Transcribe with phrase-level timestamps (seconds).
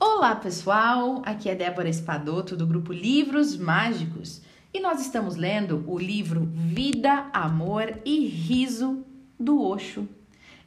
[0.00, 4.40] Olá pessoal, aqui é Débora Espadoto do grupo Livros Mágicos
[4.72, 9.04] e nós estamos lendo o livro Vida, Amor e Riso
[9.40, 10.08] do Osho.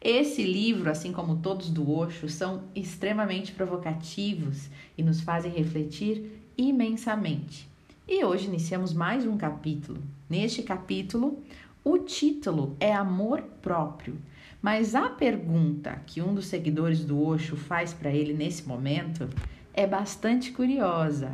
[0.02, 4.68] Esse livro, assim como todos do Osho, são extremamente provocativos
[4.98, 7.70] e nos fazem refletir imensamente.
[8.06, 10.02] E hoje iniciamos mais um capítulo.
[10.30, 11.42] Neste capítulo,
[11.84, 14.18] o título é Amor Próprio.
[14.62, 19.28] Mas a pergunta que um dos seguidores do Osho faz para ele nesse momento
[19.74, 21.32] é bastante curiosa.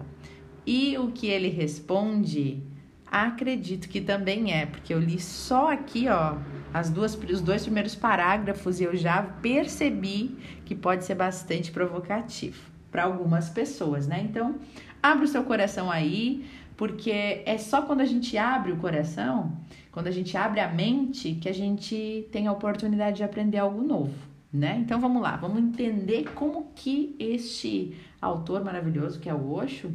[0.66, 2.64] E o que ele responde,
[3.06, 6.38] acredito que também é, porque eu li só aqui, ó,
[6.74, 12.60] as duas, os dois primeiros parágrafos e eu já percebi que pode ser bastante provocativo
[12.92, 14.22] para algumas pessoas, né?
[14.24, 14.56] Então,
[15.02, 16.46] abra o seu coração aí,
[16.78, 19.58] porque é só quando a gente abre o coração,
[19.92, 23.82] quando a gente abre a mente, que a gente tem a oportunidade de aprender algo
[23.82, 24.14] novo,
[24.54, 24.78] né?
[24.80, 29.92] Então vamos lá, vamos entender como que este autor maravilhoso, que é o Osho,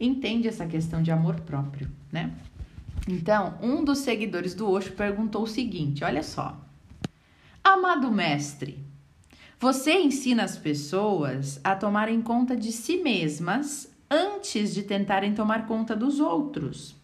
[0.00, 2.32] entende essa questão de amor próprio, né?
[3.08, 6.56] Então, um dos seguidores do Osho perguntou o seguinte: olha só.
[7.64, 8.78] Amado mestre,
[9.58, 15.96] você ensina as pessoas a tomarem conta de si mesmas antes de tentarem tomar conta
[15.96, 16.94] dos outros.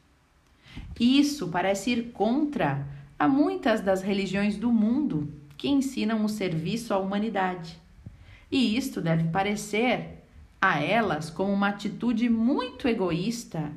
[1.00, 2.86] Isso parece ir contra
[3.18, 7.80] a muitas das religiões do mundo que ensinam o serviço à humanidade.
[8.50, 10.22] E isto deve parecer
[10.60, 13.72] a elas como uma atitude muito egoísta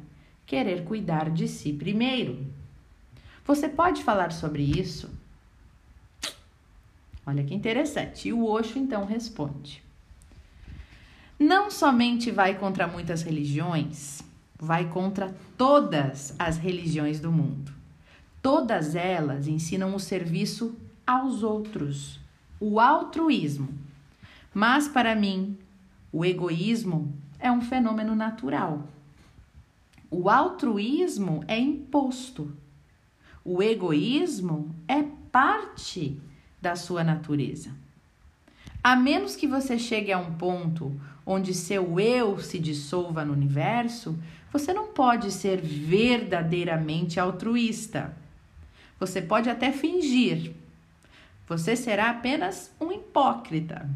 [0.45, 2.45] querer cuidar de si primeiro.
[3.45, 5.09] Você pode falar sobre isso?
[7.25, 8.27] Olha que interessante.
[8.27, 9.81] E o Osho então responde:
[11.41, 14.21] não somente vai contra muitas religiões,
[14.59, 17.73] vai contra todas as religiões do mundo.
[18.41, 20.75] Todas elas ensinam o serviço
[21.05, 22.19] aos outros,
[22.59, 23.69] o altruísmo.
[24.53, 25.57] Mas para mim,
[26.11, 28.87] o egoísmo é um fenômeno natural.
[30.11, 32.55] O altruísmo é imposto.
[33.43, 36.19] O egoísmo é parte
[36.61, 37.71] da sua natureza.
[38.83, 40.99] A menos que você chegue a um ponto
[41.31, 44.17] onde seu eu se dissolva no universo,
[44.51, 48.15] você não pode ser verdadeiramente altruísta.
[48.99, 50.53] Você pode até fingir.
[51.47, 53.89] Você será apenas um hipócrita.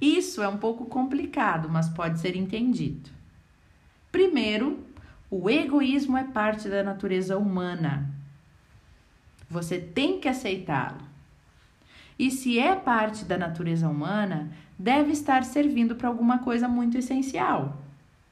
[0.00, 3.10] Isso é um pouco complicado, mas pode ser entendido.
[4.10, 4.84] Primeiro,
[5.30, 8.10] o egoísmo é parte da natureza humana.
[9.48, 11.12] Você tem que aceitá-lo.
[12.18, 17.80] E se é parte da natureza humana, deve estar servindo para alguma coisa muito essencial.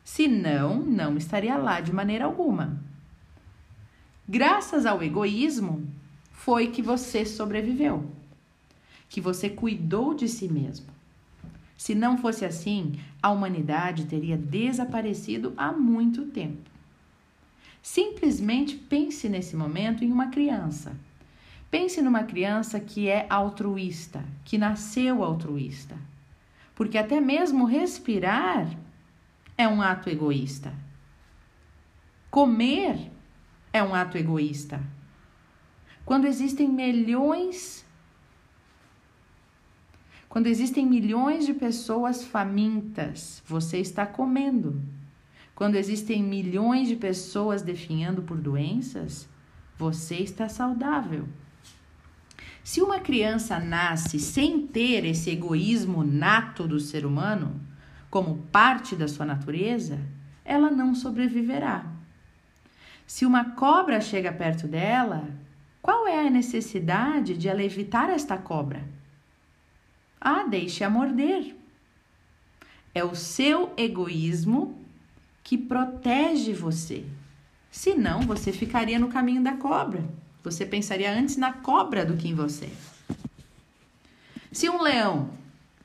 [0.03, 2.83] Senão, não estaria lá de maneira alguma.
[4.29, 5.87] Graças ao egoísmo,
[6.33, 8.05] foi que você sobreviveu,
[9.09, 10.87] que você cuidou de si mesmo.
[11.77, 16.69] Se não fosse assim, a humanidade teria desaparecido há muito tempo.
[17.81, 20.97] Simplesmente pense nesse momento em uma criança.
[21.71, 26.10] Pense numa criança que é altruísta, que nasceu altruísta
[26.81, 28.75] porque até mesmo respirar
[29.55, 30.73] é um ato egoísta.
[32.31, 33.13] Comer
[33.71, 34.81] é um ato egoísta.
[36.07, 37.85] Quando existem milhões
[40.27, 44.81] quando existem milhões de pessoas famintas, você está comendo.
[45.55, 49.29] Quando existem milhões de pessoas definhando por doenças,
[49.77, 51.29] você está saudável.
[52.71, 57.61] Se uma criança nasce sem ter esse egoísmo nato do ser humano,
[58.09, 59.99] como parte da sua natureza,
[60.45, 61.85] ela não sobreviverá.
[63.09, 65.29] Se uma cobra chega perto dela,
[65.83, 68.85] qual é a necessidade de ela evitar esta cobra?
[70.21, 71.57] Ah, deixe-a morder.
[72.95, 74.79] É o seu egoísmo
[75.43, 77.05] que protege você.
[77.69, 80.20] Senão, você ficaria no caminho da cobra.
[80.43, 82.71] Você pensaria antes na cobra do que em você.
[84.53, 85.31] Se um leão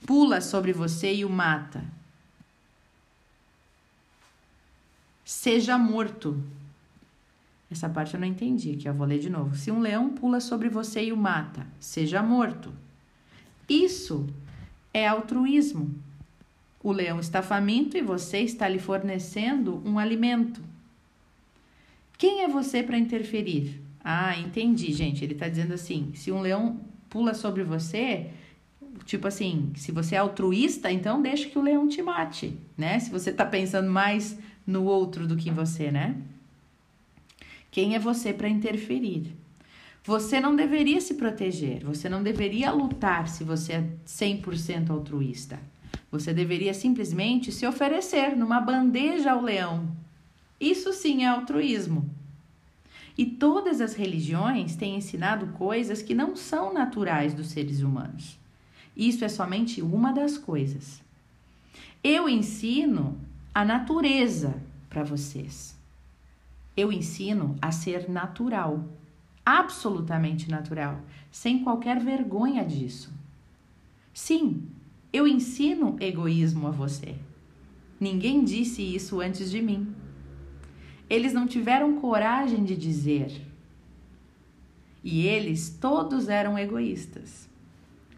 [0.06, 1.84] pula sobre você e o mata,
[5.24, 6.42] seja morto.
[7.70, 9.56] Essa parte eu não entendi, aqui eu vou ler de novo.
[9.56, 12.74] Se um leão pula sobre você e o mata, seja morto.
[13.68, 14.28] Isso
[14.94, 15.94] é altruísmo.
[16.82, 20.62] O leão está faminto e você está lhe fornecendo um alimento.
[22.18, 23.85] Quem é você para interferir?
[24.08, 25.24] Ah, entendi, gente.
[25.24, 26.80] Ele tá dizendo assim: se um leão
[27.10, 28.30] pula sobre você,
[29.04, 33.00] tipo assim, se você é altruísta, então deixa que o leão te mate, né?
[33.00, 36.16] Se você tá pensando mais no outro do que em você, né?
[37.72, 39.36] Quem é você para interferir?
[40.04, 45.60] Você não deveria se proteger, você não deveria lutar se você é 100% altruísta.
[46.12, 49.90] Você deveria simplesmente se oferecer numa bandeja ao leão.
[50.60, 52.08] Isso sim é altruísmo.
[53.18, 58.38] E todas as religiões têm ensinado coisas que não são naturais dos seres humanos.
[58.96, 61.02] Isso é somente uma das coisas.
[62.04, 63.18] Eu ensino
[63.54, 65.76] a natureza para vocês.
[66.76, 68.84] Eu ensino a ser natural,
[69.46, 71.00] absolutamente natural,
[71.32, 73.14] sem qualquer vergonha disso.
[74.14, 74.64] Sim,
[75.12, 77.16] eu ensino egoísmo a você.
[78.00, 79.96] Ninguém disse isso antes de mim.
[81.10, 83.32] Eles não tiveram coragem de dizer.
[85.04, 87.48] E eles todos eram egoístas.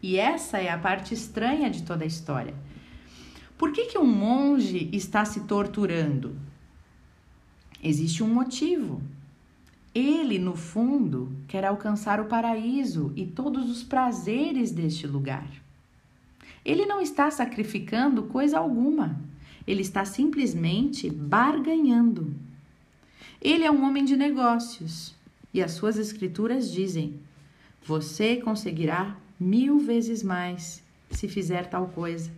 [0.01, 2.53] E essa é a parte estranha de toda a história.
[3.57, 6.35] Por que, que um monge está se torturando?
[7.83, 9.01] Existe um motivo.
[9.93, 15.49] Ele, no fundo, quer alcançar o paraíso e todos os prazeres deste lugar.
[16.63, 19.19] Ele não está sacrificando coisa alguma.
[19.65, 22.35] Ele está simplesmente barganhando.
[23.41, 25.15] Ele é um homem de negócios
[25.53, 27.19] e as suas escrituras dizem:
[27.83, 32.31] você conseguirá mil vezes mais se fizer tal coisa.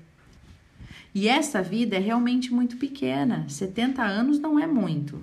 [1.14, 3.46] E essa vida é realmente muito pequena.
[3.50, 5.20] 70 anos não é muito.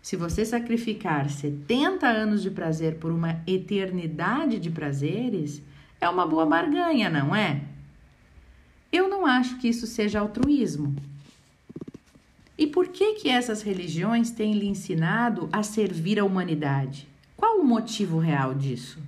[0.00, 5.60] Se você sacrificar 70 anos de prazer por uma eternidade de prazeres,
[6.00, 7.62] é uma boa barganha, não é?
[8.92, 10.94] Eu não acho que isso seja altruísmo.
[12.58, 17.06] E por que que essas religiões têm lhe ensinado a servir a humanidade?
[17.36, 18.98] Qual o motivo real disso?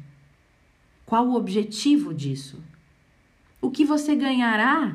[1.06, 2.62] Qual o objetivo disso?
[3.60, 4.94] O que você ganhará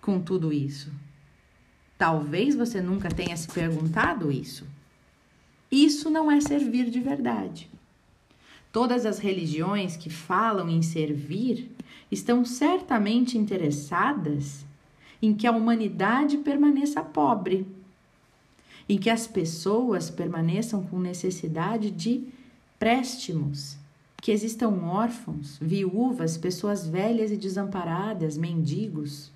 [0.00, 0.92] com tudo isso?
[1.96, 4.66] Talvez você nunca tenha se perguntado isso.
[5.70, 7.70] Isso não é servir de verdade.
[8.72, 11.70] Todas as religiões que falam em servir
[12.10, 14.66] estão certamente interessadas
[15.22, 17.64] em que a humanidade permaneça pobre,
[18.88, 22.26] em que as pessoas permaneçam com necessidade de
[22.78, 23.80] préstimos
[24.22, 29.32] que existam órfãos, viúvas, pessoas velhas e desamparadas, mendigos.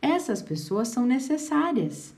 [0.00, 2.14] Essas pessoas são necessárias,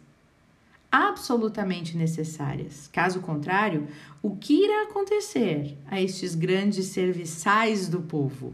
[0.93, 2.89] absolutamente necessárias.
[2.93, 3.89] Caso contrário,
[4.23, 8.53] o que irá acontecer a estes grandes serviçais do povo?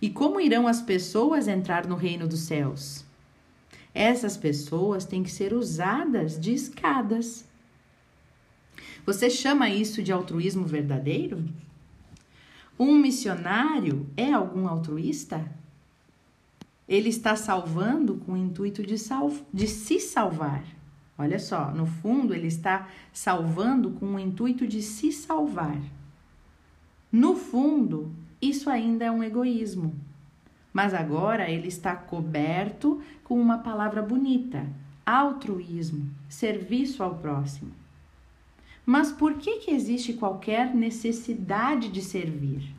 [0.00, 3.04] E como irão as pessoas entrar no reino dos céus?
[3.92, 7.44] Essas pessoas têm que ser usadas de escadas.
[9.04, 11.44] Você chama isso de altruísmo verdadeiro?
[12.78, 15.50] Um missionário é algum altruísta?
[16.88, 20.64] Ele está salvando com o intuito de, sal de se salvar.
[21.18, 25.76] Olha só, no fundo, ele está salvando com o intuito de se salvar.
[27.10, 29.94] No fundo, isso ainda é um egoísmo.
[30.72, 34.66] Mas agora ele está coberto com uma palavra bonita:
[35.04, 37.72] altruísmo, serviço ao próximo.
[38.84, 42.74] Mas por que, que existe qualquer necessidade de servir?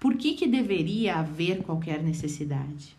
[0.00, 2.96] Por que, que deveria haver qualquer necessidade?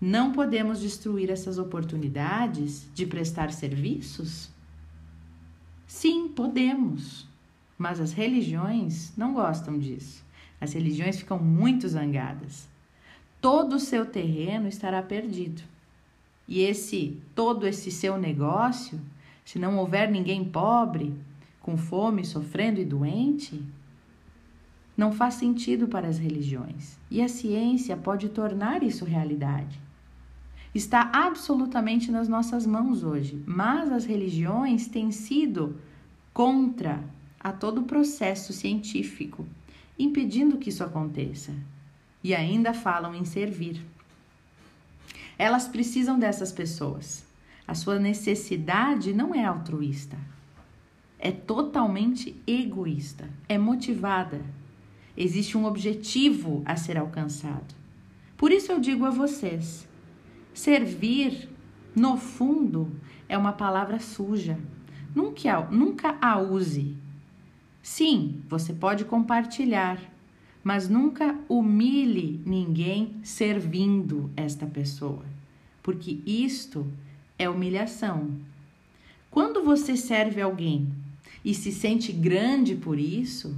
[0.00, 4.50] Não podemos destruir essas oportunidades de prestar serviços?
[5.86, 7.28] Sim, podemos,
[7.78, 10.24] mas as religiões não gostam disso.
[10.60, 12.68] As religiões ficam muito zangadas.
[13.40, 15.62] Todo o seu terreno estará perdido.
[16.46, 19.00] E esse todo esse seu negócio
[19.44, 21.14] se não houver ninguém pobre,
[21.60, 23.62] com fome, sofrendo e doente,
[24.96, 26.98] não faz sentido para as religiões.
[27.10, 29.78] E a ciência pode tornar isso realidade.
[30.74, 35.76] Está absolutamente nas nossas mãos hoje, mas as religiões têm sido
[36.32, 37.02] contra
[37.38, 39.46] a todo o processo científico,
[39.98, 41.52] impedindo que isso aconteça.
[42.22, 43.84] E ainda falam em servir.
[45.38, 47.24] Elas precisam dessas pessoas.
[47.66, 50.18] A sua necessidade não é altruísta,
[51.18, 54.42] é totalmente egoísta, é motivada.
[55.16, 57.74] Existe um objetivo a ser alcançado.
[58.36, 59.88] Por isso eu digo a vocês:
[60.52, 61.48] servir,
[61.96, 62.92] no fundo,
[63.28, 64.58] é uma palavra suja.
[65.14, 66.96] Nunca, nunca a use.
[67.84, 70.00] Sim, você pode compartilhar,
[70.64, 75.22] mas nunca humilhe ninguém servindo esta pessoa,
[75.82, 76.90] porque isto
[77.38, 78.30] é humilhação.
[79.30, 80.88] Quando você serve alguém
[81.44, 83.54] e se sente grande por isso,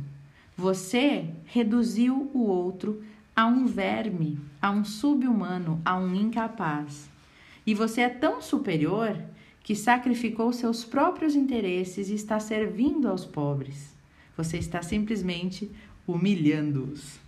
[0.57, 3.05] você reduziu o outro
[3.35, 7.09] a um verme, a um subhumano, a um incapaz.
[7.65, 9.17] E você é tão superior
[9.63, 13.95] que sacrificou seus próprios interesses e está servindo aos pobres.
[14.37, 15.71] Você está simplesmente
[16.07, 17.19] humilhando-os.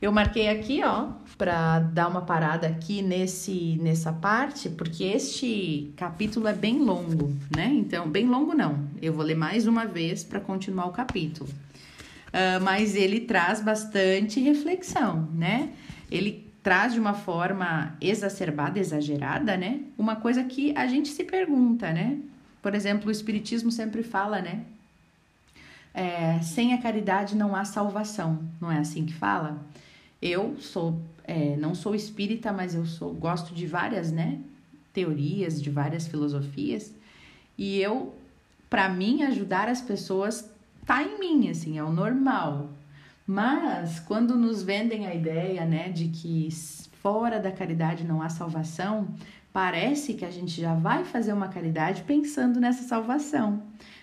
[0.00, 6.48] Eu marquei aqui, ó, para dar uma parada aqui nesse nessa parte, porque este capítulo
[6.48, 7.66] é bem longo, né?
[7.72, 8.84] Então, bem longo não.
[9.00, 11.48] Eu vou ler mais uma vez para continuar o capítulo.
[11.48, 15.70] Uh, mas ele traz bastante reflexão, né?
[16.10, 19.82] Ele traz de uma forma exacerbada, exagerada, né?
[19.96, 22.18] Uma coisa que a gente se pergunta, né?
[22.60, 24.64] Por exemplo, o Espiritismo sempre fala, né?
[25.94, 29.60] É, sem a caridade não há salvação, não é assim que fala?
[30.20, 34.38] Eu sou, é, não sou espírita, mas eu sou, gosto de várias, né,
[34.92, 36.94] teorias, de várias filosofias,
[37.58, 38.14] e eu,
[38.70, 40.50] para mim, ajudar as pessoas
[40.86, 42.70] tá em mim, assim, é o normal.
[43.26, 46.48] Mas quando nos vendem a ideia, né, de que
[47.02, 49.08] fora da caridade não há salvação,
[49.52, 53.62] parece que a gente já vai fazer uma caridade pensando nessa salvação.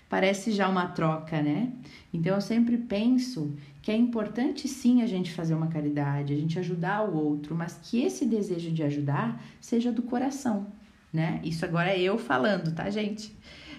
[0.10, 1.72] Parece já uma troca, né?
[2.12, 6.58] Então eu sempre penso que é importante sim a gente fazer uma caridade, a gente
[6.58, 10.68] ajudar o outro, mas que esse desejo de ajudar seja do coração,
[11.14, 11.40] né?
[11.44, 13.38] Isso agora é eu falando, tá, gente?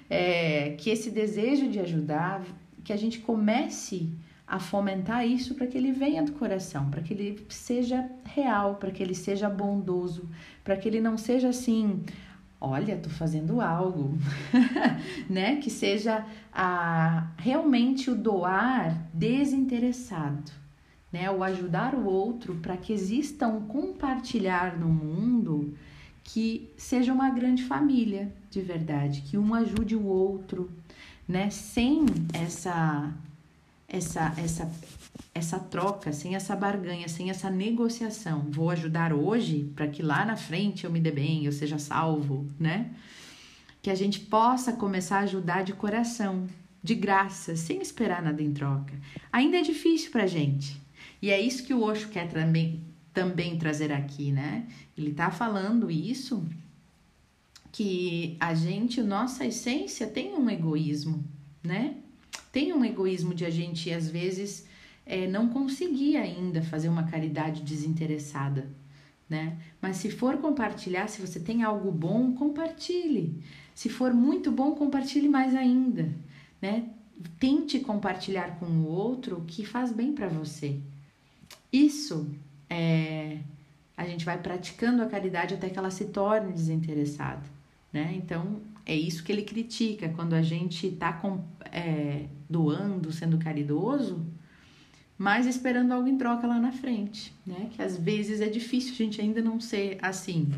[0.09, 2.43] É, que esse desejo de ajudar,
[2.85, 4.09] que a gente comece
[4.47, 8.91] a fomentar isso para que ele venha do coração, para que ele seja real, para
[8.91, 10.29] que ele seja bondoso,
[10.65, 12.03] para que ele não seja assim,
[12.61, 14.19] olha, tô fazendo algo,
[15.29, 15.57] né?
[15.57, 20.52] Que seja a, realmente o doar desinteressado,
[21.11, 21.31] né?
[21.31, 25.75] O ajudar o outro para que exista um compartilhar no mundo
[26.23, 30.71] que seja uma grande família de verdade, que um ajude o outro,
[31.26, 31.49] né?
[31.49, 33.12] Sem essa
[33.91, 34.71] essa essa
[35.35, 38.47] essa troca, sem essa barganha, sem essa negociação.
[38.51, 42.47] Vou ajudar hoje para que lá na frente eu me dê bem, eu seja salvo,
[42.59, 42.91] né?
[43.83, 46.47] Que a gente possa começar a ajudar de coração,
[46.83, 48.93] de graça, sem esperar nada em troca.
[49.33, 50.81] Ainda é difícil para gente.
[51.23, 52.83] E é isso que o Osho quer também,
[53.13, 54.67] também trazer aqui, né?
[54.97, 56.45] Ele tá falando isso
[57.73, 61.25] que a gente, nossa essência tem um egoísmo,
[61.63, 61.97] né?
[62.52, 64.66] Tem um egoísmo de a gente às vezes
[65.07, 68.69] é, não conseguir ainda fazer uma caridade desinteressada,
[69.28, 69.57] né?
[69.80, 73.42] Mas se for compartilhar, se você tem algo bom, compartilhe.
[73.75, 76.12] Se for muito bom, compartilhe mais ainda,
[76.61, 76.88] né?
[77.38, 80.80] Tente compartilhar com o outro o que faz bem para você.
[81.73, 82.28] Isso
[82.69, 83.38] é
[84.00, 87.42] a gente vai praticando a caridade até que ela se torne desinteressada,
[87.92, 88.14] né?
[88.16, 88.59] Então
[88.91, 91.23] é isso que ele critica quando a gente está
[91.71, 94.27] é, doando, sendo caridoso,
[95.17, 97.71] mas esperando algo em troca lá na frente, né?
[97.71, 100.51] Que às vezes é difícil a gente ainda não ser assim,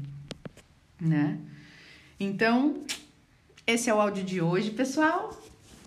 [0.99, 1.39] né?
[2.19, 2.83] Então,
[3.67, 5.39] esse é o áudio de hoje, pessoal.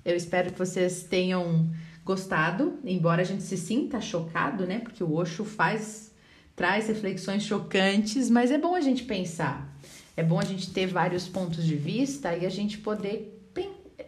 [0.03, 1.67] Eu espero que vocês tenham
[2.03, 4.77] gostado, embora a gente se sinta chocado, né?
[4.77, 6.13] Porque o Osho faz
[6.55, 9.74] traz reflexões chocantes, mas é bom a gente pensar.
[10.17, 13.35] É bom a gente ter vários pontos de vista e a gente poder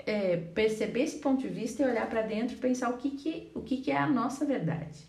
[0.08, 3.52] é, perceber esse ponto de vista e olhar para dentro e pensar o que, que,
[3.54, 5.06] o que, que é a nossa verdade.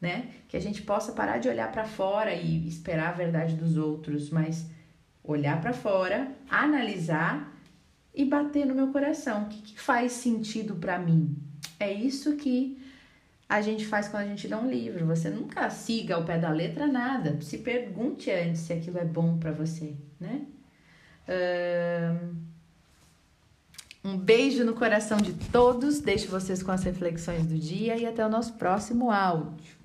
[0.00, 0.32] Né?
[0.48, 4.30] Que a gente possa parar de olhar para fora e esperar a verdade dos outros,
[4.30, 4.68] mas
[5.22, 7.56] olhar para fora, analisar
[8.12, 9.44] e bater no meu coração.
[9.44, 11.36] O que, que faz sentido para mim?
[11.78, 12.82] É isso que
[13.52, 15.04] a gente faz quando a gente lê um livro.
[15.06, 17.38] Você nunca siga ao pé da letra nada.
[17.42, 20.46] Se pergunte antes se aquilo é bom para você, né?
[24.02, 28.24] Um beijo no coração de todos, deixo vocês com as reflexões do dia e até
[28.24, 29.81] o nosso próximo áudio.